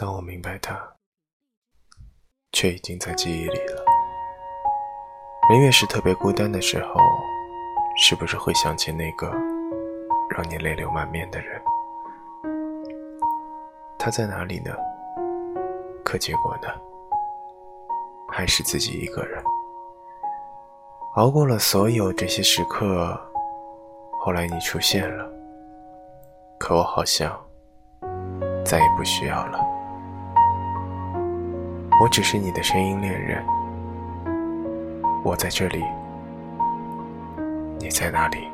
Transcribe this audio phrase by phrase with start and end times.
[0.00, 0.80] 当我明白它，
[2.52, 3.84] 却已经在记忆里了。
[5.50, 6.94] 人越是特别孤单的时候，
[7.98, 9.30] 是不是会想起那个
[10.30, 11.60] 让你泪流满面的人？
[13.98, 14.74] 他在哪里呢？
[16.02, 16.68] 可结果呢？
[18.32, 19.44] 还是自己一个人
[21.16, 23.20] 熬过了所有这些时刻。
[24.18, 25.30] 后来你出现了，
[26.58, 27.38] 可我好像
[28.64, 29.79] 再也不需要了。
[32.00, 33.44] 我只是你的声音恋人，
[35.22, 35.84] 我在这里，
[37.78, 38.48] 你在哪里？